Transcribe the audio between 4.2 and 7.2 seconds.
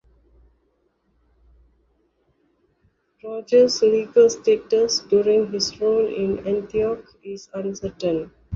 status during his rule in Antioch